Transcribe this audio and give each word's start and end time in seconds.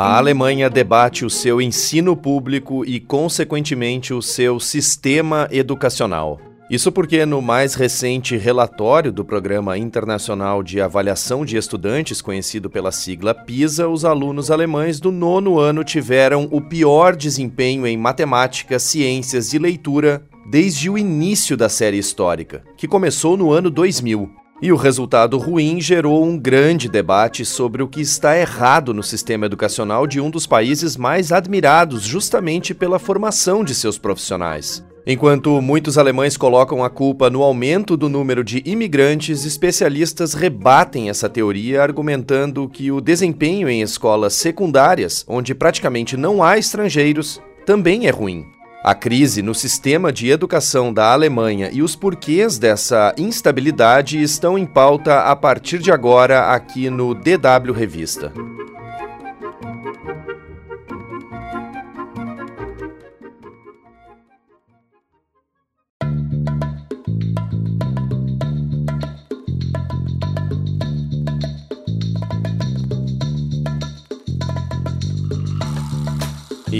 A 0.00 0.16
Alemanha 0.16 0.70
debate 0.70 1.24
o 1.24 1.28
seu 1.28 1.60
ensino 1.60 2.16
público 2.16 2.84
e, 2.84 3.00
consequentemente, 3.00 4.14
o 4.14 4.22
seu 4.22 4.60
sistema 4.60 5.48
educacional. 5.50 6.38
Isso 6.70 6.92
porque, 6.92 7.26
no 7.26 7.42
mais 7.42 7.74
recente 7.74 8.36
relatório 8.36 9.10
do 9.10 9.24
Programa 9.24 9.76
Internacional 9.76 10.62
de 10.62 10.80
Avaliação 10.80 11.44
de 11.44 11.56
Estudantes, 11.56 12.22
conhecido 12.22 12.70
pela 12.70 12.92
sigla 12.92 13.34
PISA, 13.34 13.88
os 13.88 14.04
alunos 14.04 14.52
alemães 14.52 15.00
do 15.00 15.10
nono 15.10 15.58
ano 15.58 15.82
tiveram 15.82 16.48
o 16.52 16.60
pior 16.60 17.16
desempenho 17.16 17.84
em 17.84 17.96
matemática, 17.96 18.78
ciências 18.78 19.52
e 19.52 19.58
leitura 19.58 20.22
desde 20.48 20.88
o 20.88 20.96
início 20.96 21.56
da 21.56 21.68
série 21.68 21.98
histórica, 21.98 22.62
que 22.76 22.86
começou 22.86 23.36
no 23.36 23.50
ano 23.50 23.68
2000. 23.68 24.30
E 24.60 24.72
o 24.72 24.76
resultado 24.76 25.38
ruim 25.38 25.80
gerou 25.80 26.24
um 26.24 26.36
grande 26.36 26.88
debate 26.88 27.44
sobre 27.44 27.80
o 27.80 27.86
que 27.86 28.00
está 28.00 28.36
errado 28.36 28.92
no 28.92 29.04
sistema 29.04 29.46
educacional 29.46 30.04
de 30.04 30.20
um 30.20 30.28
dos 30.28 30.48
países 30.48 30.96
mais 30.96 31.30
admirados 31.30 32.02
justamente 32.02 32.74
pela 32.74 32.98
formação 32.98 33.62
de 33.62 33.72
seus 33.72 33.98
profissionais. 33.98 34.84
Enquanto 35.06 35.62
muitos 35.62 35.96
alemães 35.96 36.36
colocam 36.36 36.82
a 36.82 36.90
culpa 36.90 37.30
no 37.30 37.42
aumento 37.42 37.96
do 37.96 38.08
número 38.08 38.42
de 38.42 38.60
imigrantes, 38.66 39.44
especialistas 39.44 40.34
rebatem 40.34 41.08
essa 41.08 41.28
teoria, 41.28 41.80
argumentando 41.80 42.68
que 42.68 42.90
o 42.90 43.00
desempenho 43.00 43.68
em 43.68 43.80
escolas 43.80 44.34
secundárias, 44.34 45.24
onde 45.28 45.54
praticamente 45.54 46.16
não 46.16 46.42
há 46.42 46.58
estrangeiros, 46.58 47.40
também 47.64 48.06
é 48.06 48.10
ruim. 48.10 48.44
A 48.82 48.94
crise 48.94 49.42
no 49.42 49.54
sistema 49.54 50.12
de 50.12 50.30
educação 50.30 50.92
da 50.92 51.12
Alemanha 51.12 51.68
e 51.72 51.82
os 51.82 51.96
porquês 51.96 52.58
dessa 52.58 53.12
instabilidade 53.18 54.22
estão 54.22 54.56
em 54.56 54.64
pauta 54.64 55.22
a 55.22 55.34
partir 55.34 55.78
de 55.80 55.90
agora 55.90 56.52
aqui 56.52 56.88
no 56.88 57.12
DW 57.12 57.72
Revista. 57.74 58.32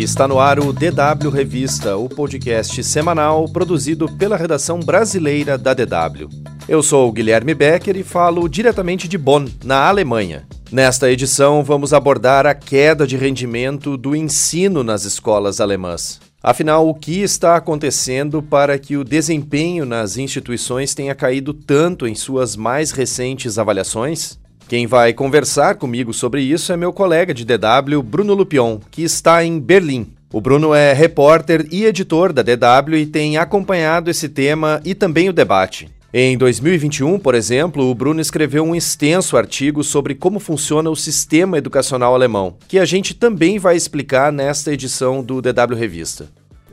Está 0.00 0.28
no 0.28 0.38
ar 0.38 0.60
o 0.60 0.72
DW 0.72 1.28
Revista, 1.28 1.96
o 1.96 2.08
podcast 2.08 2.84
semanal 2.84 3.48
produzido 3.48 4.08
pela 4.16 4.36
redação 4.36 4.78
brasileira 4.78 5.58
da 5.58 5.74
DW. 5.74 6.28
Eu 6.68 6.84
sou 6.84 7.08
o 7.08 7.12
Guilherme 7.12 7.52
Becker 7.52 7.96
e 7.96 8.04
falo 8.04 8.48
diretamente 8.48 9.08
de 9.08 9.18
Bonn, 9.18 9.48
na 9.64 9.88
Alemanha. 9.88 10.46
Nesta 10.70 11.10
edição, 11.10 11.64
vamos 11.64 11.92
abordar 11.92 12.46
a 12.46 12.54
queda 12.54 13.08
de 13.08 13.16
rendimento 13.16 13.96
do 13.96 14.14
ensino 14.14 14.84
nas 14.84 15.04
escolas 15.04 15.60
alemãs. 15.60 16.20
Afinal, 16.40 16.88
o 16.88 16.94
que 16.94 17.20
está 17.20 17.56
acontecendo 17.56 18.40
para 18.40 18.78
que 18.78 18.96
o 18.96 19.02
desempenho 19.02 19.84
nas 19.84 20.16
instituições 20.16 20.94
tenha 20.94 21.14
caído 21.14 21.52
tanto 21.52 22.06
em 22.06 22.14
suas 22.14 22.54
mais 22.54 22.92
recentes 22.92 23.58
avaliações? 23.58 24.38
Quem 24.68 24.86
vai 24.86 25.14
conversar 25.14 25.76
comigo 25.76 26.12
sobre 26.12 26.42
isso 26.42 26.70
é 26.74 26.76
meu 26.76 26.92
colega 26.92 27.32
de 27.32 27.42
DW, 27.42 28.02
Bruno 28.02 28.34
Lupion, 28.34 28.78
que 28.90 29.02
está 29.02 29.42
em 29.42 29.58
Berlim. 29.58 30.12
O 30.30 30.42
Bruno 30.42 30.74
é 30.74 30.92
repórter 30.92 31.66
e 31.72 31.86
editor 31.86 32.34
da 32.34 32.42
DW 32.42 32.96
e 32.96 33.06
tem 33.06 33.38
acompanhado 33.38 34.10
esse 34.10 34.28
tema 34.28 34.78
e 34.84 34.94
também 34.94 35.30
o 35.30 35.32
debate. 35.32 35.88
Em 36.12 36.36
2021, 36.36 37.18
por 37.18 37.34
exemplo, 37.34 37.90
o 37.90 37.94
Bruno 37.94 38.20
escreveu 38.20 38.62
um 38.62 38.74
extenso 38.74 39.38
artigo 39.38 39.82
sobre 39.82 40.14
como 40.14 40.38
funciona 40.38 40.90
o 40.90 40.96
sistema 40.96 41.56
educacional 41.56 42.14
alemão, 42.14 42.54
que 42.68 42.78
a 42.78 42.84
gente 42.84 43.14
também 43.14 43.58
vai 43.58 43.74
explicar 43.74 44.30
nesta 44.30 44.70
edição 44.70 45.22
do 45.22 45.40
DW 45.40 45.74
Revista. 45.74 46.28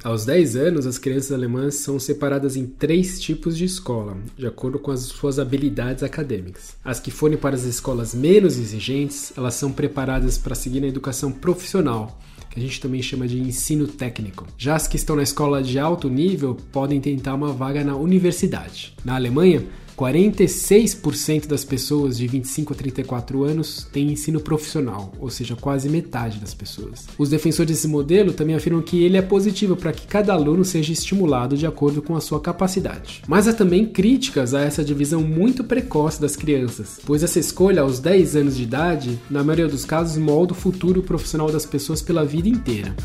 Aos 0.06 0.24
10 0.24 0.56
anos, 0.56 0.86
as 0.86 1.00
crianças 1.00 1.32
alemãs 1.32 1.78
são 1.78 1.98
separadas 1.98 2.56
em 2.56 2.68
três 2.68 3.20
tipos 3.20 3.58
de 3.58 3.66
escola, 3.66 4.16
de 4.38 4.46
acordo 4.46 4.78
com 4.78 4.92
as 4.92 5.00
suas 5.00 5.40
habilidades 5.40 6.04
acadêmicas. 6.04 6.76
As 6.86 7.00
que 7.00 7.10
forem 7.10 7.40
para 7.40 7.56
as 7.56 7.64
escolas 7.64 8.14
menos 8.14 8.56
exigentes, 8.60 9.34
elas 9.36 9.56
são 9.56 9.72
preparadas 9.72 10.38
para 10.38 10.54
seguir 10.54 10.80
na 10.80 10.86
educação 10.86 11.32
profissional, 11.32 12.20
que 12.52 12.60
a 12.60 12.62
gente 12.62 12.80
também 12.80 13.02
chama 13.02 13.28
de 13.28 13.40
ensino 13.40 13.88
técnico. 13.88 14.46
Já 14.60 14.76
as 14.76 14.88
que 14.88 14.96
estão 14.96 15.16
na 15.16 15.24
escola 15.24 15.64
de 15.64 15.80
alto 15.80 16.08
nível 16.08 16.56
podem 16.72 17.02
tentar 17.02 17.34
uma 17.34 17.52
vaga 17.52 17.84
na 17.84 17.96
universidade. 17.96 18.94
Na 19.04 19.16
Alemanha, 19.16 19.66
46% 19.98 21.48
das 21.48 21.64
pessoas 21.64 22.18
de 22.18 22.28
25 22.28 22.74
a 22.74 22.76
34 22.76 23.44
anos 23.44 23.88
têm 23.92 24.12
ensino 24.12 24.40
profissional, 24.40 25.14
ou 25.20 25.30
seja, 25.30 25.56
quase 25.56 25.90
metade 25.90 26.40
das 26.40 26.54
pessoas. 26.54 27.08
Os 27.18 27.30
defensores 27.30 27.72
desse 27.72 27.88
modelo 27.88 28.34
também 28.34 28.56
afirmam 28.56 28.82
que 28.82 29.04
ele 29.04 29.18
é 29.18 29.22
positivo 29.22 29.76
para 29.76 29.94
que 29.94 30.06
cada 30.06 30.34
aluno 30.34 30.66
seja 30.66 30.92
estimulado 30.92 31.56
de 31.56 31.66
acordo 31.66 32.02
com 32.02 32.16
a 32.16 32.22
sua 32.22 32.40
capacidade. 32.40 33.22
Mas 33.28 33.48
há 33.48 33.54
também 33.54 33.86
críticas 33.86 34.54
a 34.54 34.62
essa 34.62 34.84
divisão 34.84 35.22
muito 35.22 35.64
precoce 35.64 36.20
das 36.20 36.36
crianças, 36.36 37.00
pois 37.06 37.24
essa 37.24 37.40
escolha 37.40 37.82
aos 37.82 38.00
10 38.00 38.36
anos 38.36 38.58
de 38.58 38.64
idade, 38.64 39.20
na 39.30 39.44
maioria 39.44 39.68
dos 39.68 39.86
casos, 39.86 40.18
molda 40.18 40.54
o 40.54 40.56
futuro 40.56 41.02
profissional 41.02 41.52
das 41.52 41.66
pessoas 41.66 42.02
pela 42.02 42.26
vida 42.26 42.50
inteira. 42.50 42.96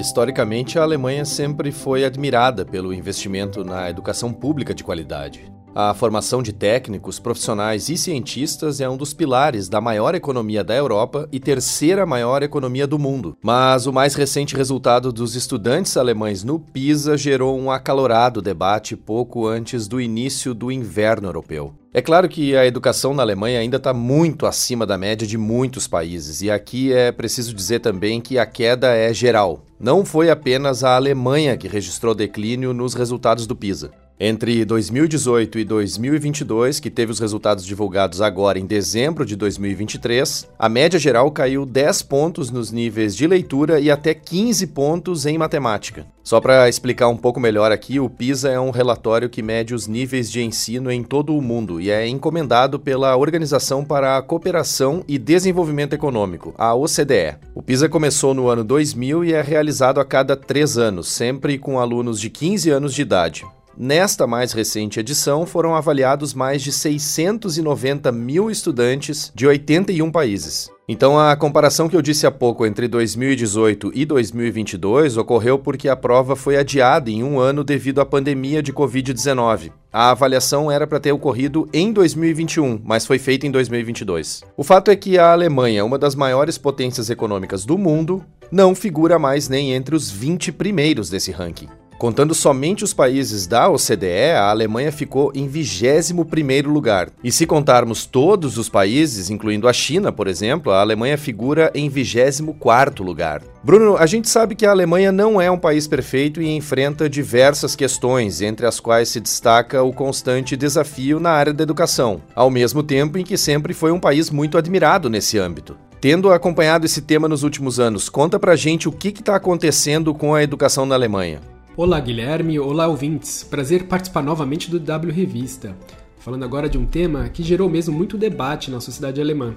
Historicamente, 0.00 0.78
a 0.78 0.82
Alemanha 0.82 1.24
sempre 1.24 1.70
foi 1.70 2.04
admirada 2.04 2.64
pelo 2.64 2.92
investimento 2.92 3.64
na 3.64 3.88
educação 3.88 4.32
pública 4.32 4.74
de 4.74 4.82
qualidade. 4.82 5.52
A 5.72 5.94
formação 5.94 6.42
de 6.42 6.52
técnicos, 6.52 7.20
profissionais 7.20 7.88
e 7.88 7.96
cientistas 7.96 8.80
é 8.80 8.88
um 8.88 8.96
dos 8.96 9.14
pilares 9.14 9.68
da 9.68 9.80
maior 9.80 10.16
economia 10.16 10.64
da 10.64 10.74
Europa 10.74 11.28
e 11.30 11.38
terceira 11.38 12.04
maior 12.04 12.42
economia 12.42 12.88
do 12.88 12.98
mundo. 12.98 13.36
Mas 13.40 13.86
o 13.86 13.92
mais 13.92 14.16
recente 14.16 14.56
resultado 14.56 15.12
dos 15.12 15.36
estudantes 15.36 15.96
alemães 15.96 16.42
no 16.42 16.58
PISA 16.58 17.16
gerou 17.16 17.56
um 17.56 17.70
acalorado 17.70 18.42
debate 18.42 18.96
pouco 18.96 19.46
antes 19.46 19.86
do 19.86 20.00
início 20.00 20.54
do 20.54 20.72
inverno 20.72 21.28
europeu. 21.28 21.72
É 21.94 22.02
claro 22.02 22.28
que 22.28 22.56
a 22.56 22.66
educação 22.66 23.14
na 23.14 23.22
Alemanha 23.22 23.60
ainda 23.60 23.76
está 23.76 23.92
muito 23.92 24.46
acima 24.46 24.84
da 24.84 24.98
média 24.98 25.26
de 25.26 25.38
muitos 25.38 25.86
países, 25.86 26.42
e 26.42 26.50
aqui 26.50 26.92
é 26.92 27.10
preciso 27.10 27.54
dizer 27.54 27.80
também 27.80 28.20
que 28.20 28.38
a 28.38 28.46
queda 28.46 28.94
é 28.94 29.12
geral. 29.12 29.64
Não 29.78 30.04
foi 30.04 30.30
apenas 30.30 30.84
a 30.84 30.94
Alemanha 30.94 31.56
que 31.56 31.66
registrou 31.66 32.14
declínio 32.14 32.72
nos 32.72 32.94
resultados 32.94 33.46
do 33.46 33.56
PISA. 33.56 33.90
Entre 34.22 34.66
2018 34.66 35.58
e 35.60 35.64
2022, 35.64 36.78
que 36.78 36.90
teve 36.90 37.10
os 37.10 37.18
resultados 37.18 37.64
divulgados 37.64 38.20
agora 38.20 38.58
em 38.58 38.66
dezembro 38.66 39.24
de 39.24 39.34
2023, 39.34 40.46
a 40.58 40.68
média 40.68 40.98
geral 40.98 41.30
caiu 41.30 41.64
10 41.64 42.02
pontos 42.02 42.50
nos 42.50 42.70
níveis 42.70 43.16
de 43.16 43.26
leitura 43.26 43.80
e 43.80 43.90
até 43.90 44.12
15 44.12 44.66
pontos 44.66 45.24
em 45.24 45.38
matemática. 45.38 46.04
Só 46.22 46.38
para 46.38 46.68
explicar 46.68 47.08
um 47.08 47.16
pouco 47.16 47.40
melhor 47.40 47.72
aqui, 47.72 47.98
o 47.98 48.10
PISA 48.10 48.50
é 48.50 48.60
um 48.60 48.68
relatório 48.68 49.30
que 49.30 49.42
mede 49.42 49.74
os 49.74 49.86
níveis 49.86 50.30
de 50.30 50.42
ensino 50.42 50.92
em 50.92 51.02
todo 51.02 51.34
o 51.34 51.40
mundo 51.40 51.80
e 51.80 51.90
é 51.90 52.06
encomendado 52.06 52.78
pela 52.78 53.16
Organização 53.16 53.82
para 53.82 54.18
a 54.18 54.22
Cooperação 54.22 55.02
e 55.08 55.16
Desenvolvimento 55.16 55.94
Econômico, 55.94 56.54
a 56.58 56.74
OCDE. 56.74 57.38
O 57.54 57.62
PISA 57.62 57.88
começou 57.88 58.34
no 58.34 58.48
ano 58.48 58.64
2000 58.64 59.24
e 59.24 59.32
é 59.32 59.40
realizado 59.40 59.98
a 59.98 60.04
cada 60.04 60.36
três 60.36 60.76
anos, 60.76 61.08
sempre 61.08 61.56
com 61.56 61.80
alunos 61.80 62.20
de 62.20 62.28
15 62.28 62.68
anos 62.68 62.92
de 62.92 63.00
idade. 63.00 63.46
Nesta 63.76 64.26
mais 64.26 64.52
recente 64.52 65.00
edição, 65.00 65.46
foram 65.46 65.74
avaliados 65.74 66.34
mais 66.34 66.60
de 66.60 66.72
690 66.72 68.12
mil 68.12 68.50
estudantes 68.50 69.32
de 69.34 69.46
81 69.46 70.10
países. 70.10 70.70
Então, 70.88 71.16
a 71.16 71.36
comparação 71.36 71.88
que 71.88 71.94
eu 71.94 72.02
disse 72.02 72.26
há 72.26 72.32
pouco 72.32 72.66
entre 72.66 72.88
2018 72.88 73.92
e 73.94 74.04
2022 74.04 75.16
ocorreu 75.16 75.56
porque 75.56 75.88
a 75.88 75.94
prova 75.94 76.34
foi 76.34 76.56
adiada 76.56 77.08
em 77.08 77.22
um 77.22 77.38
ano 77.38 77.62
devido 77.62 78.00
à 78.00 78.04
pandemia 78.04 78.60
de 78.60 78.72
Covid-19. 78.72 79.70
A 79.92 80.10
avaliação 80.10 80.68
era 80.68 80.88
para 80.88 80.98
ter 80.98 81.12
ocorrido 81.12 81.68
em 81.72 81.92
2021, 81.92 82.80
mas 82.84 83.06
foi 83.06 83.20
feita 83.20 83.46
em 83.46 83.52
2022. 83.52 84.42
O 84.56 84.64
fato 84.64 84.90
é 84.90 84.96
que 84.96 85.16
a 85.16 85.32
Alemanha, 85.32 85.84
uma 85.84 85.96
das 85.96 86.16
maiores 86.16 86.58
potências 86.58 87.08
econômicas 87.08 87.64
do 87.64 87.78
mundo, 87.78 88.24
não 88.50 88.74
figura 88.74 89.16
mais 89.16 89.48
nem 89.48 89.72
entre 89.72 89.94
os 89.94 90.10
20 90.10 90.50
primeiros 90.52 91.08
desse 91.08 91.30
ranking. 91.30 91.68
Contando 92.00 92.34
somente 92.34 92.82
os 92.82 92.94
países 92.94 93.46
da 93.46 93.68
OCDE, 93.68 94.30
a 94.34 94.48
Alemanha 94.48 94.90
ficou 94.90 95.30
em 95.34 95.46
21º 95.46 96.66
lugar. 96.66 97.10
E 97.22 97.30
se 97.30 97.44
contarmos 97.44 98.06
todos 98.06 98.56
os 98.56 98.70
países, 98.70 99.28
incluindo 99.28 99.68
a 99.68 99.72
China, 99.74 100.10
por 100.10 100.26
exemplo, 100.26 100.72
a 100.72 100.80
Alemanha 100.80 101.18
figura 101.18 101.70
em 101.74 101.90
24º 101.90 103.02
lugar. 103.02 103.42
Bruno, 103.62 103.98
a 103.98 104.06
gente 104.06 104.30
sabe 104.30 104.54
que 104.54 104.64
a 104.64 104.70
Alemanha 104.70 105.12
não 105.12 105.38
é 105.38 105.50
um 105.50 105.58
país 105.58 105.86
perfeito 105.86 106.40
e 106.40 106.48
enfrenta 106.48 107.06
diversas 107.06 107.76
questões, 107.76 108.40
entre 108.40 108.64
as 108.64 108.80
quais 108.80 109.10
se 109.10 109.20
destaca 109.20 109.82
o 109.82 109.92
constante 109.92 110.56
desafio 110.56 111.20
na 111.20 111.32
área 111.32 111.52
da 111.52 111.62
educação, 111.62 112.22
ao 112.34 112.48
mesmo 112.48 112.82
tempo 112.82 113.18
em 113.18 113.24
que 113.24 113.36
sempre 113.36 113.74
foi 113.74 113.92
um 113.92 114.00
país 114.00 114.30
muito 114.30 114.56
admirado 114.56 115.10
nesse 115.10 115.38
âmbito. 115.38 115.76
Tendo 116.00 116.32
acompanhado 116.32 116.86
esse 116.86 117.02
tema 117.02 117.28
nos 117.28 117.42
últimos 117.42 117.78
anos, 117.78 118.08
conta 118.08 118.38
pra 118.38 118.56
gente 118.56 118.88
o 118.88 118.92
que 118.92 119.08
está 119.08 119.36
acontecendo 119.36 120.14
com 120.14 120.34
a 120.34 120.42
educação 120.42 120.86
na 120.86 120.94
Alemanha. 120.94 121.42
Olá, 121.82 121.98
Guilherme. 121.98 122.58
Olá, 122.58 122.86
ouvintes. 122.86 123.42
Prazer 123.42 123.84
participar 123.84 124.22
novamente 124.22 124.70
do 124.70 124.78
W 124.78 125.10
Revista. 125.10 125.74
Falando 126.18 126.44
agora 126.44 126.68
de 126.68 126.76
um 126.76 126.84
tema 126.84 127.26
que 127.30 127.42
gerou 127.42 127.70
mesmo 127.70 127.96
muito 127.96 128.18
debate 128.18 128.70
na 128.70 128.82
sociedade 128.82 129.18
alemã, 129.18 129.56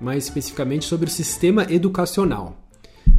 mais 0.00 0.22
especificamente 0.22 0.84
sobre 0.84 1.08
o 1.08 1.12
sistema 1.12 1.66
educacional. 1.68 2.56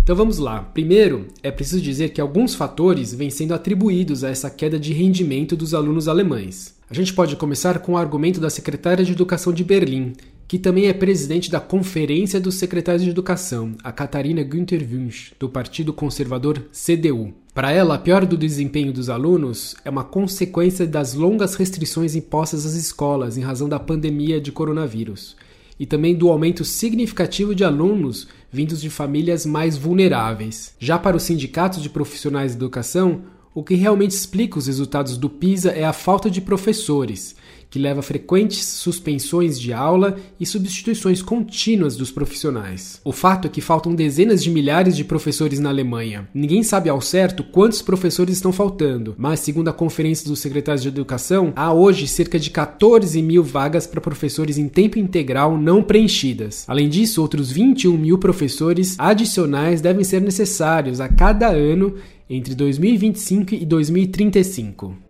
Então 0.02 0.16
vamos 0.16 0.38
lá. 0.38 0.62
Primeiro, 0.62 1.28
é 1.44 1.52
preciso 1.52 1.82
dizer 1.82 2.12
que 2.12 2.22
alguns 2.22 2.56
fatores 2.56 3.14
vêm 3.14 3.30
sendo 3.30 3.54
atribuídos 3.54 4.24
a 4.24 4.30
essa 4.30 4.50
queda 4.50 4.80
de 4.80 4.94
rendimento 4.94 5.54
dos 5.54 5.74
alunos 5.74 6.08
alemães. 6.08 6.74
A 6.90 6.94
gente 6.94 7.14
pode 7.14 7.36
começar 7.36 7.80
com 7.80 7.92
o 7.92 7.98
argumento 7.98 8.40
da 8.40 8.50
secretária 8.50 9.04
de 9.04 9.12
Educação 9.12 9.52
de 9.52 9.62
Berlim, 9.62 10.14
que 10.48 10.58
também 10.58 10.88
é 10.88 10.94
presidente 10.94 11.52
da 11.52 11.60
Conferência 11.60 12.40
dos 12.40 12.56
Secretários 12.56 13.04
de 13.04 13.10
Educação, 13.10 13.76
a 13.84 13.92
Catarina 13.92 14.42
Günther 14.42 14.88
Wünsch, 14.90 15.34
do 15.38 15.50
Partido 15.50 15.92
Conservador 15.92 16.64
CDU. 16.72 17.34
Para 17.58 17.72
ela, 17.72 17.96
a 17.96 17.98
pior 17.98 18.24
do 18.24 18.38
desempenho 18.38 18.94
dos 18.94 19.10
alunos 19.10 19.76
é 19.84 19.90
uma 19.90 20.04
consequência 20.04 20.86
das 20.86 21.16
longas 21.16 21.56
restrições 21.56 22.14
impostas 22.14 22.68
às 22.68 22.76
escolas 22.76 23.36
em 23.36 23.42
razão 23.42 23.68
da 23.68 23.80
pandemia 23.80 24.40
de 24.40 24.52
coronavírus 24.52 25.36
e 25.80 25.84
também 25.84 26.14
do 26.14 26.30
aumento 26.30 26.64
significativo 26.64 27.56
de 27.56 27.64
alunos 27.64 28.28
vindos 28.52 28.80
de 28.80 28.92
famílias 28.92 29.44
mais 29.44 29.76
vulneráveis. 29.76 30.76
Já 30.78 31.00
para 31.00 31.18
os 31.18 31.24
sindicatos 31.24 31.82
de 31.82 31.90
profissionais 31.90 32.52
de 32.52 32.58
educação, 32.58 33.24
o 33.56 33.64
que 33.64 33.74
realmente 33.74 34.12
explica 34.12 34.60
os 34.60 34.68
resultados 34.68 35.18
do 35.18 35.28
PISA 35.28 35.72
é 35.72 35.84
a 35.84 35.94
falta 35.94 36.30
de 36.30 36.42
professores 36.42 37.36
que 37.70 37.80
leva 37.80 38.00
a 38.00 38.04
frequentes 38.04 38.64
suspensões 38.66 39.60
de 39.60 39.74
aula 39.74 40.18
e 40.40 40.46
substituições 40.46 41.22
contínuas 41.22 41.96
dos 41.96 42.12
profissionais. 42.12 43.02
O 43.04 43.12
fato 43.12 43.48
é 43.48 43.50
que 43.50 43.62
faltam 43.62 43.94
dezenas 43.94 44.44
de 44.44 44.50
milhares 44.50 44.96
de 44.96 45.04
professores 45.04 45.60
na 45.60 45.70
Alemanha. 45.70 46.28
Ninguém 46.34 46.64
sabe 46.64 46.90
ao 46.90 47.02
certo 47.02 47.44
quantos 47.44 47.82
professores 47.82 48.36
estão 48.36 48.52
faltando, 48.52 49.16
mas, 49.18 49.40
segundo 49.40 49.70
a 49.70 49.74
Conferência 49.74 50.28
dos 50.28 50.40
Secretários 50.40 50.84
de 50.84 50.90
Educação, 50.90 51.54
há 51.56 51.74
hoje 51.74 52.08
cerca 52.08 52.40
de 52.40 52.50
14 52.50 53.22
mil 53.22 53.44
vagas 53.44 53.88
para 53.88 54.02
professores 54.02 54.58
em 54.58 54.68
tempo 54.68 55.00
integral 55.00 55.58
não 55.58 55.84
preenchidas. 55.84 56.66
Além 56.68 56.90
disso, 56.90 57.22
outros 57.22 57.52
21 57.52 57.98
mil 57.98 58.18
professores 58.18 58.96
adicionais 58.98 59.82
devem 59.82 60.04
ser 60.04 60.22
necessários 60.22 61.00
a 61.00 61.08
cada 61.08 61.48
ano 61.50 61.96
entre 62.30 62.54
2025 62.54 63.56
e 63.56 63.66
2035. 63.66 65.07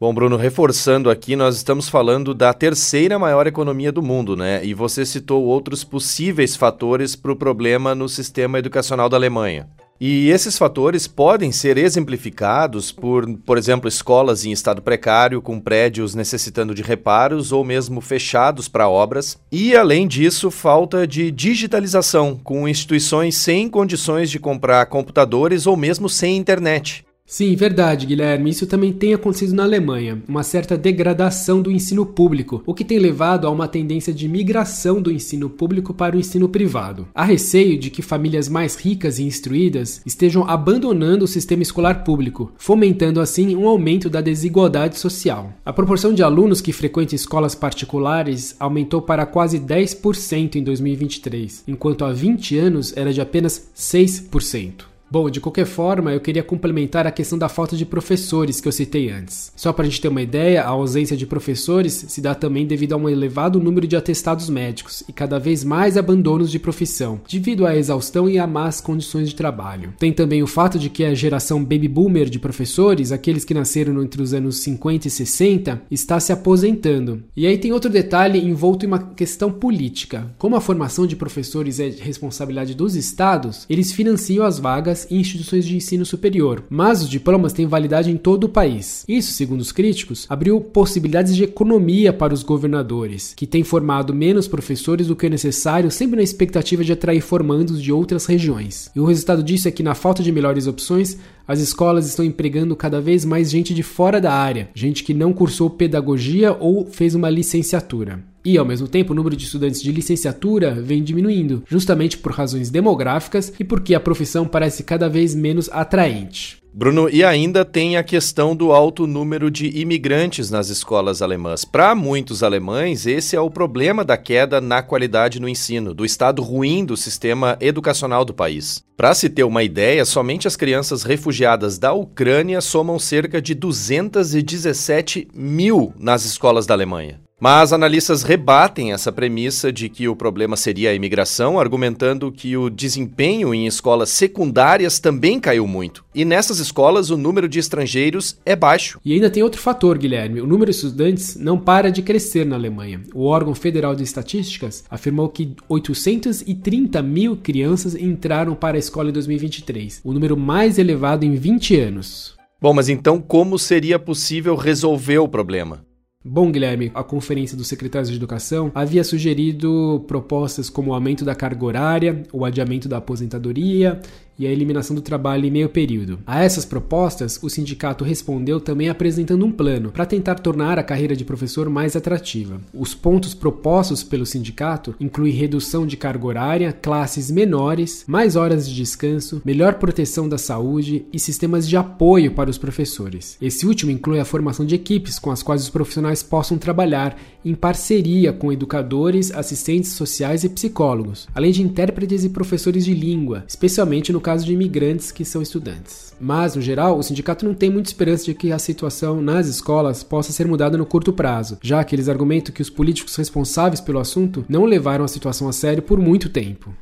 Bom, 0.00 0.12
Bruno, 0.12 0.36
reforçando 0.36 1.08
aqui, 1.08 1.36
nós 1.36 1.54
estamos 1.56 1.88
falando 1.88 2.34
da 2.34 2.52
terceira 2.52 3.16
maior 3.16 3.46
economia 3.46 3.92
do 3.92 4.02
mundo, 4.02 4.36
né? 4.36 4.64
E 4.64 4.74
você 4.74 5.06
citou 5.06 5.44
outros 5.44 5.84
possíveis 5.84 6.56
fatores 6.56 7.14
para 7.14 7.30
o 7.30 7.36
problema 7.36 7.94
no 7.94 8.08
sistema 8.08 8.58
educacional 8.58 9.08
da 9.08 9.16
Alemanha. 9.16 9.68
E 10.00 10.28
esses 10.30 10.58
fatores 10.58 11.06
podem 11.06 11.52
ser 11.52 11.78
exemplificados 11.78 12.90
por, 12.90 13.24
por 13.46 13.56
exemplo, 13.56 13.88
escolas 13.88 14.44
em 14.44 14.50
estado 14.50 14.82
precário, 14.82 15.40
com 15.40 15.60
prédios 15.60 16.16
necessitando 16.16 16.74
de 16.74 16.82
reparos 16.82 17.52
ou 17.52 17.64
mesmo 17.64 18.00
fechados 18.00 18.66
para 18.66 18.88
obras. 18.88 19.38
E, 19.52 19.76
além 19.76 20.08
disso, 20.08 20.50
falta 20.50 21.06
de 21.06 21.30
digitalização, 21.30 22.38
com 22.42 22.68
instituições 22.68 23.36
sem 23.36 23.68
condições 23.68 24.28
de 24.28 24.40
comprar 24.40 24.86
computadores 24.86 25.68
ou 25.68 25.76
mesmo 25.76 26.08
sem 26.08 26.36
internet. 26.36 27.04
Sim, 27.26 27.56
verdade, 27.56 28.06
Guilherme. 28.06 28.50
Isso 28.50 28.66
também 28.66 28.92
tem 28.92 29.14
acontecido 29.14 29.54
na 29.54 29.64
Alemanha, 29.64 30.22
uma 30.28 30.42
certa 30.42 30.76
degradação 30.76 31.62
do 31.62 31.72
ensino 31.72 32.04
público, 32.04 32.62
o 32.66 32.74
que 32.74 32.84
tem 32.84 32.98
levado 32.98 33.46
a 33.46 33.50
uma 33.50 33.66
tendência 33.66 34.12
de 34.12 34.28
migração 34.28 35.02
do 35.02 35.10
ensino 35.10 35.48
público 35.48 35.94
para 35.94 36.14
o 36.14 36.18
ensino 36.20 36.48
privado. 36.48 37.08
Há 37.14 37.24
receio 37.24 37.78
de 37.78 37.90
que 37.90 38.02
famílias 38.02 38.48
mais 38.48 38.76
ricas 38.76 39.18
e 39.18 39.24
instruídas 39.24 40.02
estejam 40.06 40.48
abandonando 40.48 41.24
o 41.24 41.28
sistema 41.28 41.62
escolar 41.62 42.04
público, 42.04 42.52
fomentando 42.56 43.20
assim 43.20 43.56
um 43.56 43.66
aumento 43.66 44.08
da 44.10 44.20
desigualdade 44.20 44.98
social. 44.98 45.52
A 45.64 45.72
proporção 45.72 46.12
de 46.12 46.22
alunos 46.22 46.60
que 46.60 46.72
frequentam 46.72 47.16
escolas 47.16 47.54
particulares 47.54 48.54
aumentou 48.60 49.02
para 49.02 49.26
quase 49.26 49.58
10% 49.58 50.56
em 50.56 50.62
2023, 50.62 51.64
enquanto 51.66 52.04
há 52.04 52.12
20 52.12 52.58
anos 52.58 52.96
era 52.96 53.12
de 53.12 53.20
apenas 53.20 53.70
6%. 53.74 54.93
Bom, 55.10 55.30
de 55.30 55.40
qualquer 55.40 55.66
forma, 55.66 56.12
eu 56.12 56.20
queria 56.20 56.42
complementar 56.42 57.06
a 57.06 57.10
questão 57.10 57.38
da 57.38 57.48
falta 57.48 57.76
de 57.76 57.86
professores 57.86 58.60
que 58.60 58.66
eu 58.66 58.72
citei 58.72 59.10
antes. 59.10 59.52
Só 59.54 59.72
para 59.72 59.84
a 59.84 59.88
gente 59.88 60.00
ter 60.00 60.08
uma 60.08 60.22
ideia, 60.22 60.62
a 60.62 60.68
ausência 60.68 61.16
de 61.16 61.26
professores 61.26 62.06
se 62.08 62.20
dá 62.20 62.34
também 62.34 62.66
devido 62.66 62.94
a 62.94 62.96
um 62.96 63.08
elevado 63.08 63.60
número 63.60 63.86
de 63.86 63.96
atestados 63.96 64.48
médicos 64.48 65.04
e 65.08 65.12
cada 65.12 65.38
vez 65.38 65.62
mais 65.62 65.96
abandonos 65.96 66.50
de 66.50 66.58
profissão, 66.58 67.20
devido 67.30 67.66
à 67.66 67.76
exaustão 67.76 68.28
e 68.28 68.38
a 68.38 68.46
más 68.46 68.80
condições 68.80 69.28
de 69.28 69.34
trabalho. 69.34 69.94
Tem 69.98 70.12
também 70.12 70.42
o 70.42 70.46
fato 70.46 70.78
de 70.78 70.90
que 70.90 71.04
a 71.04 71.14
geração 71.14 71.62
baby 71.62 71.88
boomer 71.88 72.28
de 72.28 72.38
professores, 72.38 73.12
aqueles 73.12 73.44
que 73.44 73.54
nasceram 73.54 74.02
entre 74.02 74.22
os 74.22 74.32
anos 74.32 74.58
50 74.58 75.06
e 75.06 75.10
60, 75.10 75.82
está 75.90 76.18
se 76.18 76.32
aposentando. 76.32 77.22
E 77.36 77.46
aí 77.46 77.58
tem 77.58 77.72
outro 77.72 77.90
detalhe 77.90 78.44
envolto 78.44 78.84
em 78.84 78.88
uma 78.88 78.98
questão 78.98 79.52
política. 79.52 80.34
Como 80.38 80.56
a 80.56 80.60
formação 80.60 81.06
de 81.06 81.14
professores 81.14 81.78
é 81.78 81.88
responsabilidade 81.88 82.74
dos 82.74 82.96
estados, 82.96 83.66
eles 83.68 83.92
financiam 83.92 84.44
as 84.44 84.58
vagas 84.58 84.93
e 85.10 85.16
instituições 85.16 85.64
de 85.64 85.76
ensino 85.76 86.06
superior, 86.06 86.64
mas 86.70 87.02
os 87.02 87.08
diplomas 87.08 87.52
têm 87.52 87.66
validade 87.66 88.10
em 88.10 88.16
todo 88.16 88.44
o 88.44 88.48
país. 88.48 89.04
Isso, 89.08 89.32
segundo 89.32 89.60
os 89.60 89.72
críticos, 89.72 90.26
abriu 90.28 90.60
possibilidades 90.60 91.34
de 91.34 91.44
economia 91.44 92.12
para 92.12 92.32
os 92.32 92.42
governadores, 92.42 93.34
que 93.36 93.46
têm 93.46 93.64
formado 93.64 94.14
menos 94.14 94.46
professores 94.46 95.08
do 95.08 95.16
que 95.16 95.26
é 95.26 95.30
necessário, 95.30 95.90
sempre 95.90 96.16
na 96.16 96.22
expectativa 96.22 96.84
de 96.84 96.92
atrair 96.92 97.20
formandos 97.20 97.82
de 97.82 97.92
outras 97.92 98.26
regiões. 98.26 98.90
E 98.94 99.00
o 99.00 99.04
resultado 99.04 99.42
disso 99.42 99.66
é 99.66 99.70
que, 99.70 99.82
na 99.82 99.94
falta 99.94 100.22
de 100.22 100.30
melhores 100.30 100.66
opções, 100.66 101.18
as 101.46 101.60
escolas 101.60 102.06
estão 102.06 102.24
empregando 102.24 102.76
cada 102.76 103.00
vez 103.00 103.24
mais 103.24 103.50
gente 103.50 103.74
de 103.74 103.82
fora 103.82 104.20
da 104.20 104.32
área, 104.32 104.70
gente 104.74 105.04
que 105.04 105.12
não 105.12 105.32
cursou 105.32 105.68
pedagogia 105.68 106.56
ou 106.58 106.86
fez 106.86 107.14
uma 107.14 107.28
licenciatura. 107.28 108.33
E, 108.44 108.58
ao 108.58 108.64
mesmo 108.64 108.86
tempo, 108.86 109.12
o 109.12 109.16
número 109.16 109.34
de 109.34 109.44
estudantes 109.44 109.80
de 109.80 109.90
licenciatura 109.90 110.74
vem 110.74 111.02
diminuindo, 111.02 111.62
justamente 111.66 112.18
por 112.18 112.32
razões 112.32 112.68
demográficas 112.68 113.52
e 113.58 113.64
porque 113.64 113.94
a 113.94 114.00
profissão 114.00 114.46
parece 114.46 114.82
cada 114.82 115.08
vez 115.08 115.34
menos 115.34 115.70
atraente. 115.72 116.62
Bruno, 116.76 117.08
e 117.08 117.22
ainda 117.22 117.64
tem 117.64 117.96
a 117.96 118.02
questão 118.02 118.54
do 118.54 118.72
alto 118.72 119.06
número 119.06 119.48
de 119.48 119.78
imigrantes 119.78 120.50
nas 120.50 120.68
escolas 120.70 121.22
alemãs. 121.22 121.64
Para 121.64 121.94
muitos 121.94 122.42
alemães, 122.42 123.06
esse 123.06 123.36
é 123.36 123.40
o 123.40 123.48
problema 123.48 124.04
da 124.04 124.16
queda 124.16 124.60
na 124.60 124.82
qualidade 124.82 125.40
no 125.40 125.48
ensino, 125.48 125.94
do 125.94 126.04
estado 126.04 126.42
ruim 126.42 126.84
do 126.84 126.96
sistema 126.96 127.56
educacional 127.60 128.24
do 128.24 128.34
país. 128.34 128.82
Para 128.96 129.14
se 129.14 129.30
ter 129.30 129.44
uma 129.44 129.62
ideia, 129.62 130.04
somente 130.04 130.48
as 130.48 130.56
crianças 130.56 131.04
refugiadas 131.04 131.78
da 131.78 131.92
Ucrânia 131.92 132.60
somam 132.60 132.98
cerca 132.98 133.40
de 133.40 133.54
217 133.54 135.28
mil 135.32 135.94
nas 135.96 136.24
escolas 136.24 136.66
da 136.66 136.74
Alemanha. 136.74 137.20
Mas 137.40 137.72
analistas 137.72 138.22
rebatem 138.22 138.92
essa 138.92 139.10
premissa 139.10 139.72
de 139.72 139.88
que 139.88 140.08
o 140.08 140.14
problema 140.14 140.56
seria 140.56 140.90
a 140.90 140.94
imigração, 140.94 141.58
argumentando 141.58 142.30
que 142.30 142.56
o 142.56 142.70
desempenho 142.70 143.52
em 143.52 143.66
escolas 143.66 144.10
secundárias 144.10 145.00
também 145.00 145.40
caiu 145.40 145.66
muito. 145.66 146.04
E 146.14 146.24
nessas 146.24 146.58
escolas 146.58 147.10
o 147.10 147.16
número 147.16 147.48
de 147.48 147.58
estrangeiros 147.58 148.38
é 148.46 148.54
baixo. 148.54 149.00
E 149.04 149.12
ainda 149.12 149.28
tem 149.28 149.42
outro 149.42 149.60
fator, 149.60 149.98
Guilherme. 149.98 150.40
O 150.40 150.46
número 150.46 150.70
de 150.70 150.76
estudantes 150.76 151.36
não 151.36 151.58
para 151.58 151.90
de 151.90 152.02
crescer 152.02 152.46
na 152.46 152.54
Alemanha. 152.54 153.02
O 153.12 153.26
órgão 153.26 153.54
federal 153.54 153.96
de 153.96 154.04
estatísticas 154.04 154.84
afirmou 154.88 155.28
que 155.28 155.56
830 155.68 157.02
mil 157.02 157.36
crianças 157.36 157.96
entraram 157.96 158.54
para 158.54 158.76
a 158.76 158.78
escola 158.78 159.10
em 159.10 159.12
2023, 159.12 160.00
o 160.04 160.12
número 160.12 160.36
mais 160.36 160.78
elevado 160.78 161.24
em 161.24 161.34
20 161.34 161.80
anos. 161.80 162.34
Bom, 162.60 162.72
mas 162.72 162.88
então 162.88 163.20
como 163.20 163.58
seria 163.58 163.98
possível 163.98 164.54
resolver 164.54 165.18
o 165.18 165.28
problema? 165.28 165.84
Bom, 166.26 166.50
Guilherme, 166.50 166.90
a 166.94 167.04
Conferência 167.04 167.54
dos 167.54 167.66
Secretários 167.66 168.08
de 168.08 168.16
Educação 168.16 168.72
havia 168.74 169.04
sugerido 169.04 170.02
propostas 170.08 170.70
como 170.70 170.90
o 170.90 170.94
aumento 170.94 171.22
da 171.22 171.34
carga 171.34 171.62
horária, 171.62 172.22
o 172.32 172.46
adiamento 172.46 172.88
da 172.88 172.96
aposentadoria 172.96 174.00
e 174.38 174.46
a 174.46 174.50
eliminação 174.50 174.94
do 174.94 175.02
trabalho 175.02 175.46
em 175.46 175.50
meio 175.50 175.68
período. 175.68 176.18
A 176.26 176.42
essas 176.42 176.64
propostas, 176.64 177.38
o 177.42 177.48
sindicato 177.48 178.04
respondeu 178.04 178.60
também 178.60 178.88
apresentando 178.88 179.44
um 179.44 179.52
plano 179.52 179.90
para 179.90 180.06
tentar 180.06 180.36
tornar 180.36 180.78
a 180.78 180.82
carreira 180.82 181.16
de 181.16 181.24
professor 181.24 181.68
mais 181.68 181.96
atrativa. 181.96 182.60
Os 182.72 182.94
pontos 182.94 183.34
propostos 183.34 184.02
pelo 184.02 184.26
sindicato 184.26 184.94
incluem 184.98 185.32
redução 185.32 185.86
de 185.86 185.96
carga 185.96 186.26
horária, 186.26 186.72
classes 186.72 187.30
menores, 187.30 188.04
mais 188.06 188.36
horas 188.36 188.68
de 188.68 188.74
descanso, 188.74 189.40
melhor 189.44 189.74
proteção 189.74 190.28
da 190.28 190.38
saúde 190.38 191.06
e 191.12 191.18
sistemas 191.18 191.68
de 191.68 191.76
apoio 191.76 192.32
para 192.32 192.50
os 192.50 192.58
professores. 192.58 193.36
Esse 193.40 193.66
último 193.66 193.90
inclui 193.90 194.18
a 194.18 194.24
formação 194.24 194.66
de 194.66 194.74
equipes 194.74 195.18
com 195.18 195.30
as 195.30 195.42
quais 195.42 195.62
os 195.62 195.70
profissionais 195.70 196.22
possam 196.22 196.58
trabalhar 196.58 197.16
em 197.44 197.54
parceria 197.54 198.32
com 198.32 198.52
educadores, 198.52 199.30
assistentes 199.30 199.92
sociais 199.92 200.44
e 200.44 200.48
psicólogos, 200.48 201.28
além 201.34 201.52
de 201.52 201.62
intérpretes 201.62 202.24
e 202.24 202.30
professores 202.30 202.84
de 202.84 202.94
língua, 202.94 203.44
especialmente 203.46 204.12
no 204.12 204.20
caso 204.24 204.46
de 204.46 204.54
imigrantes 204.54 205.12
que 205.12 205.24
são 205.24 205.42
estudantes. 205.42 206.14
Mas, 206.18 206.56
no 206.56 206.62
geral, 206.62 206.98
o 206.98 207.02
sindicato 207.02 207.44
não 207.44 207.52
tem 207.52 207.70
muita 207.70 207.90
esperança 207.90 208.24
de 208.24 208.34
que 208.34 208.50
a 208.50 208.58
situação 208.58 209.20
nas 209.20 209.46
escolas 209.46 210.02
possa 210.02 210.32
ser 210.32 210.46
mudada 210.46 210.78
no 210.78 210.86
curto 210.86 211.12
prazo, 211.12 211.58
já 211.62 211.84
que 211.84 211.94
eles 211.94 212.08
argumentam 212.08 212.54
que 212.54 212.62
os 212.62 212.70
políticos 212.70 213.14
responsáveis 213.16 213.82
pelo 213.82 213.98
assunto 213.98 214.44
não 214.48 214.64
levaram 214.64 215.04
a 215.04 215.08
situação 215.08 215.46
a 215.46 215.52
sério 215.52 215.82
por 215.82 216.00
muito 216.00 216.30
tempo. 216.30 216.74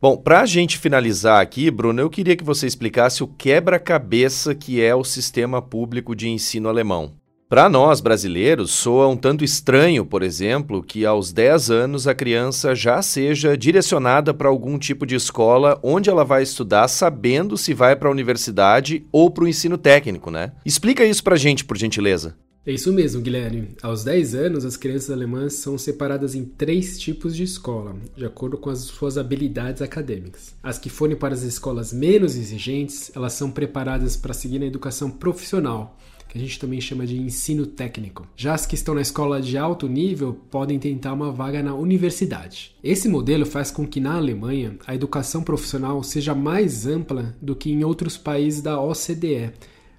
Bom, 0.00 0.16
para 0.16 0.40
a 0.40 0.46
gente 0.46 0.78
finalizar 0.78 1.42
aqui, 1.42 1.70
Bruno, 1.70 2.00
eu 2.00 2.10
queria 2.10 2.36
que 2.36 2.44
você 2.44 2.66
explicasse 2.66 3.22
o 3.22 3.26
quebra-cabeça 3.26 4.54
que 4.54 4.82
é 4.82 4.94
o 4.94 5.04
sistema 5.04 5.60
público 5.62 6.14
de 6.14 6.28
ensino 6.28 6.68
alemão. 6.68 7.19
Para 7.50 7.68
nós 7.68 8.00
brasileiros, 8.00 8.70
soa 8.70 9.08
um 9.08 9.16
tanto 9.16 9.42
estranho, 9.42 10.06
por 10.06 10.22
exemplo, 10.22 10.84
que 10.84 11.04
aos 11.04 11.32
10 11.32 11.68
anos 11.68 12.06
a 12.06 12.14
criança 12.14 12.76
já 12.76 13.02
seja 13.02 13.58
direcionada 13.58 14.32
para 14.32 14.48
algum 14.48 14.78
tipo 14.78 15.04
de 15.04 15.16
escola 15.16 15.76
onde 15.82 16.08
ela 16.08 16.24
vai 16.24 16.44
estudar 16.44 16.86
sabendo 16.86 17.56
se 17.56 17.74
vai 17.74 17.96
para 17.96 18.08
a 18.08 18.12
universidade 18.12 19.04
ou 19.10 19.32
para 19.32 19.42
o 19.42 19.48
ensino 19.48 19.76
técnico, 19.76 20.30
né? 20.30 20.52
Explica 20.64 21.04
isso 21.04 21.24
para 21.24 21.34
gente, 21.34 21.64
por 21.64 21.76
gentileza. 21.76 22.36
É 22.64 22.72
isso 22.72 22.92
mesmo, 22.92 23.20
Guilherme. 23.20 23.70
Aos 23.82 24.04
10 24.04 24.34
anos, 24.36 24.64
as 24.64 24.76
crianças 24.76 25.10
alemãs 25.10 25.54
são 25.54 25.76
separadas 25.76 26.36
em 26.36 26.44
três 26.44 27.00
tipos 27.00 27.34
de 27.34 27.42
escola, 27.42 27.96
de 28.16 28.24
acordo 28.24 28.58
com 28.58 28.70
as 28.70 28.78
suas 28.78 29.18
habilidades 29.18 29.82
acadêmicas. 29.82 30.54
As 30.62 30.78
que 30.78 30.88
forem 30.88 31.16
para 31.16 31.34
as 31.34 31.42
escolas 31.42 31.92
menos 31.92 32.36
exigentes, 32.36 33.10
elas 33.12 33.32
são 33.32 33.50
preparadas 33.50 34.16
para 34.16 34.34
seguir 34.34 34.60
na 34.60 34.66
educação 34.66 35.10
profissional, 35.10 35.96
que 36.30 36.38
a 36.38 36.40
gente 36.40 36.60
também 36.60 36.80
chama 36.80 37.04
de 37.04 37.20
ensino 37.20 37.66
técnico. 37.66 38.24
Já 38.36 38.54
as 38.54 38.64
que 38.64 38.76
estão 38.76 38.94
na 38.94 39.00
escola 39.00 39.42
de 39.42 39.58
alto 39.58 39.88
nível 39.88 40.38
podem 40.48 40.78
tentar 40.78 41.12
uma 41.12 41.32
vaga 41.32 41.60
na 41.60 41.74
universidade. 41.74 42.72
Esse 42.84 43.08
modelo 43.08 43.44
faz 43.44 43.72
com 43.72 43.84
que 43.84 43.98
na 43.98 44.14
Alemanha 44.14 44.76
a 44.86 44.94
educação 44.94 45.42
profissional 45.42 46.00
seja 46.04 46.32
mais 46.32 46.86
ampla 46.86 47.34
do 47.42 47.56
que 47.56 47.72
em 47.72 47.82
outros 47.82 48.16
países 48.16 48.62
da 48.62 48.80
OCDE, 48.80 49.50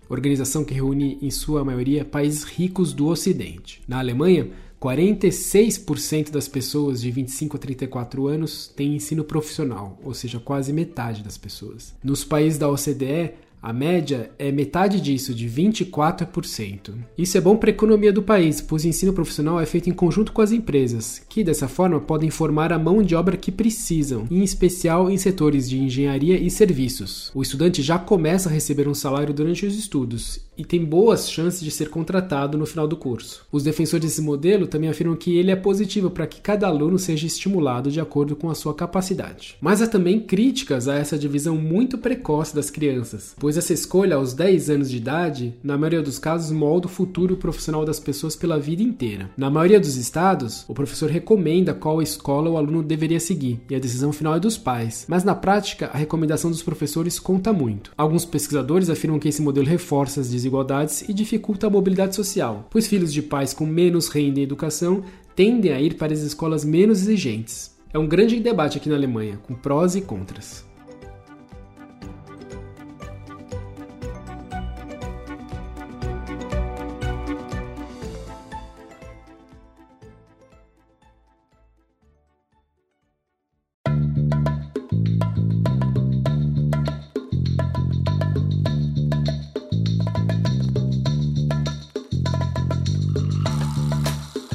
organização 0.09 0.63
que 0.63 0.73
reúne 0.73 1.17
em 1.21 1.29
sua 1.29 1.65
maioria 1.65 2.05
países 2.05 2.43
ricos 2.43 2.93
do 2.93 3.07
Ocidente. 3.07 3.81
Na 3.85 3.99
Alemanha, 3.99 4.49
46% 4.81 6.31
das 6.31 6.47
pessoas 6.47 7.01
de 7.01 7.11
25 7.11 7.57
a 7.57 7.59
34 7.59 8.27
anos 8.27 8.67
têm 8.73 8.95
ensino 8.95 9.23
profissional, 9.25 9.99
ou 10.01 10.13
seja, 10.13 10.39
quase 10.39 10.71
metade 10.71 11.23
das 11.23 11.37
pessoas. 11.37 11.93
Nos 12.01 12.23
países 12.23 12.57
da 12.57 12.69
OCDE, 12.69 13.33
a 13.61 13.71
média 13.71 14.31
é 14.39 14.51
metade 14.51 14.99
disso, 14.99 15.35
de 15.35 15.47
24%. 15.47 16.93
Isso 17.17 17.37
é 17.37 17.41
bom 17.41 17.55
para 17.55 17.69
a 17.69 17.73
economia 17.73 18.11
do 18.11 18.23
país, 18.23 18.59
pois 18.59 18.83
o 18.83 18.87
ensino 18.87 19.13
profissional 19.13 19.59
é 19.59 19.65
feito 19.65 19.89
em 19.89 19.93
conjunto 19.93 20.31
com 20.31 20.41
as 20.41 20.51
empresas, 20.51 21.21
que 21.29 21.43
dessa 21.43 21.67
forma 21.67 21.99
podem 21.99 22.31
formar 22.31 22.73
a 22.73 22.79
mão 22.79 23.03
de 23.03 23.15
obra 23.15 23.37
que 23.37 23.51
precisam, 23.51 24.25
em 24.31 24.43
especial 24.43 25.09
em 25.09 25.17
setores 25.17 25.69
de 25.69 25.77
engenharia 25.77 26.39
e 26.39 26.49
serviços. 26.49 27.31
O 27.35 27.41
estudante 27.41 27.81
já 27.81 27.99
começa 27.99 28.49
a 28.49 28.51
receber 28.51 28.87
um 28.87 28.93
salário 28.93 29.33
durante 29.33 29.65
os 29.65 29.77
estudos 29.77 30.41
e 30.57 30.65
tem 30.65 30.83
boas 30.83 31.29
chances 31.29 31.61
de 31.61 31.71
ser 31.71 31.89
contratado 31.89 32.57
no 32.57 32.65
final 32.65 32.87
do 32.87 32.97
curso. 32.97 33.45
Os 33.51 33.63
defensores 33.63 34.05
desse 34.05 34.21
modelo 34.21 34.67
também 34.67 34.89
afirmam 34.89 35.15
que 35.15 35.37
ele 35.37 35.49
é 35.49 35.55
positivo 35.55 36.11
para 36.11 36.27
que 36.27 36.41
cada 36.41 36.67
aluno 36.67 36.99
seja 36.99 37.25
estimulado 37.25 37.89
de 37.89 37.99
acordo 37.99 38.35
com 38.35 38.49
a 38.49 38.55
sua 38.55 38.73
capacidade. 38.73 39.57
Mas 39.59 39.81
há 39.81 39.87
também 39.87 40.19
críticas 40.19 40.87
a 40.87 40.95
essa 40.95 41.17
divisão 41.17 41.55
muito 41.55 41.97
precoce 41.97 42.55
das 42.55 42.69
crianças, 42.69 43.35
pois 43.39 43.50
pois 43.51 43.57
essa 43.57 43.73
escolha 43.73 44.15
aos 44.15 44.33
10 44.33 44.69
anos 44.69 44.89
de 44.89 44.95
idade, 44.95 45.53
na 45.61 45.77
maioria 45.77 46.01
dos 46.01 46.17
casos, 46.17 46.51
molda 46.51 46.87
o 46.87 46.89
futuro 46.89 47.35
profissional 47.35 47.83
das 47.83 47.99
pessoas 47.99 48.33
pela 48.33 48.57
vida 48.57 48.81
inteira. 48.81 49.29
Na 49.35 49.49
maioria 49.49 49.77
dos 49.77 49.97
estados, 49.97 50.63
o 50.69 50.73
professor 50.73 51.09
recomenda 51.09 51.73
qual 51.73 52.01
escola 52.01 52.49
o 52.49 52.55
aluno 52.55 52.81
deveria 52.81 53.19
seguir, 53.19 53.59
e 53.69 53.75
a 53.75 53.79
decisão 53.79 54.13
final 54.13 54.35
é 54.35 54.39
dos 54.39 54.57
pais. 54.57 55.05
Mas 55.05 55.25
na 55.25 55.35
prática, 55.35 55.89
a 55.93 55.97
recomendação 55.97 56.49
dos 56.49 56.63
professores 56.63 57.19
conta 57.19 57.51
muito. 57.51 57.91
Alguns 57.97 58.23
pesquisadores 58.23 58.89
afirmam 58.89 59.19
que 59.19 59.27
esse 59.27 59.41
modelo 59.41 59.67
reforça 59.67 60.21
as 60.21 60.29
desigualdades 60.29 61.09
e 61.09 61.13
dificulta 61.13 61.67
a 61.67 61.69
mobilidade 61.69 62.15
social, 62.15 62.69
pois 62.71 62.87
filhos 62.87 63.11
de 63.11 63.21
pais 63.21 63.53
com 63.53 63.65
menos 63.65 64.07
renda 64.07 64.39
e 64.39 64.43
educação 64.43 65.03
tendem 65.35 65.73
a 65.73 65.81
ir 65.81 65.95
para 65.95 66.13
as 66.13 66.21
escolas 66.21 66.63
menos 66.63 67.01
exigentes. 67.01 67.75
É 67.93 67.99
um 67.99 68.07
grande 68.07 68.39
debate 68.39 68.77
aqui 68.77 68.87
na 68.87 68.95
Alemanha, 68.95 69.41
com 69.45 69.53
prós 69.53 69.93
e 69.97 69.99
contras. 69.99 70.70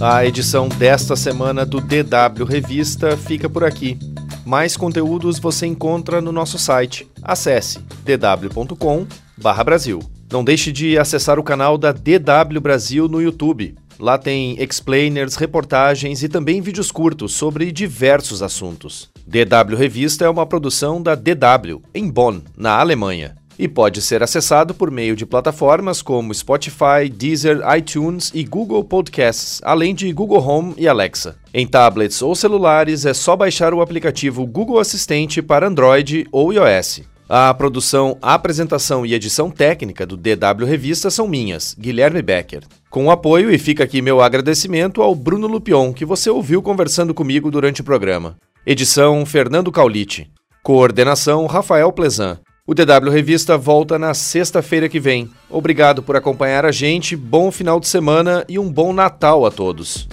A 0.09 0.25
edição 0.25 0.69
desta 0.69 1.17
semana 1.17 1.67
do 1.67 1.81
DW 1.81 2.45
Revista 2.45 3.17
fica 3.17 3.51
por 3.51 3.65
aqui. 3.65 3.99
Mais 4.45 4.77
conteúdos 4.77 5.41
você 5.41 5.67
encontra 5.67 6.21
no 6.21 6.31
nosso 6.31 6.61
site. 6.61 7.11
Acesse 7.21 7.81
dw.com/brasil. 8.05 9.99
Não 10.31 10.45
deixe 10.45 10.71
de 10.71 10.97
acessar 10.97 11.41
o 11.41 11.43
canal 11.43 11.77
da 11.77 11.91
DW 11.91 12.61
Brasil 12.63 13.09
no 13.09 13.21
YouTube. 13.21 13.75
Lá 13.99 14.17
tem 14.17 14.63
explainers, 14.63 15.35
reportagens 15.35 16.23
e 16.23 16.29
também 16.29 16.61
vídeos 16.61 16.93
curtos 16.93 17.35
sobre 17.35 17.73
diversos 17.73 18.45
assuntos. 18.45 19.11
DW 19.27 19.75
Revista 19.77 20.25
é 20.25 20.29
uma 20.29 20.47
produção 20.47 21.03
da 21.03 21.17
DW, 21.17 21.83
em 21.93 22.09
Bonn, 22.09 22.43
na 22.57 22.79
Alemanha 22.79 23.35
e 23.59 23.69
pode 23.69 24.03
ser 24.03 24.23
acessado 24.23 24.75
por 24.75 24.91
meio 24.91 25.17
de 25.17 25.25
plataformas 25.27 26.03
como 26.03 26.35
Spotify, 26.35 27.09
Deezer, 27.13 27.61
iTunes 27.77 28.31
e 28.35 28.45
Google 28.45 28.85
Podcasts, 28.85 29.61
além 29.65 29.95
de 29.95 30.13
Google 30.13 30.47
Home 30.47 30.75
e 30.77 30.87
Alexa. 30.89 31.37
Em 31.53 31.67
tablets 31.67 32.23
ou 32.23 32.35
celulares 32.35 33.07
é 33.07 33.15
só 33.15 33.37
baixar 33.37 33.73
o 33.73 33.81
aplicativo 33.81 34.47
Google 34.47 34.79
Assistente 34.79 35.41
para 35.41 35.67
Android 35.67 36.27
ou 36.31 36.53
iOS. 36.53 37.03
A 37.29 37.53
produção, 37.53 38.17
apresentação 38.23 39.05
e 39.05 39.13
edição 39.13 39.51
técnica 39.51 40.07
do 40.07 40.17
DW 40.17 40.65
Revista 40.65 41.11
são 41.11 41.27
minhas, 41.27 41.75
Guilherme 41.77 42.23
Becker. 42.23 42.63
Com 42.89 43.07
o 43.07 43.11
apoio 43.11 43.51
e 43.51 43.59
fica 43.59 43.83
aqui 43.83 44.01
meu 44.01 44.21
agradecimento 44.21 45.03
ao 45.03 45.13
Bruno 45.13 45.49
Lupion, 45.49 45.93
que 45.93 46.05
você 46.05 46.31
ouviu 46.31 46.63
conversando 46.63 47.13
comigo 47.13 47.51
durante 47.51 47.81
o 47.81 47.85
programa. 47.85 48.37
Edição 48.65 49.27
Fernando 49.27 49.73
Caulite. 49.73 50.31
Coordenação 50.63 51.47
Rafael 51.47 51.93
Plezan. 51.93 52.39
O 52.69 52.75
DW 52.75 53.11
Revista 53.13 53.57
volta 53.57 53.97
na 53.97 54.13
sexta-feira 54.13 54.89
que 54.89 54.99
vem. 54.99 55.31
Obrigado 55.49 56.03
por 56.03 56.17
acompanhar 56.17 56.67
a 56.67 56.73
gente, 56.73 57.15
bom 57.15 57.53
final 57.53 57.79
de 57.79 57.87
semana 57.87 58.45
e 58.49 58.59
um 58.59 58.69
bom 58.69 58.93
Natal 58.93 59.47
a 59.47 59.53
todos. 59.53 60.09